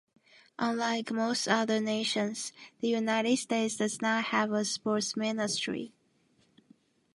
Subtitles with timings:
[0.57, 5.93] Unlike most other nations, the United States does not have a sports ministry.